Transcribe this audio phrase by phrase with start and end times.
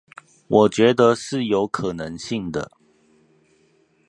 [0.47, 2.71] 我覺得是有可能性的